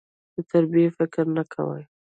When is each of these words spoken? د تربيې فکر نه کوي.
د 0.35 0.37
تربيې 0.49 0.87
فکر 0.97 1.25
نه 1.35 1.43
کوي. 1.53 1.83